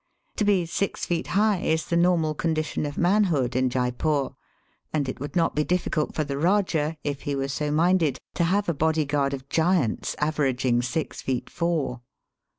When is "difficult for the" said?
5.63-6.33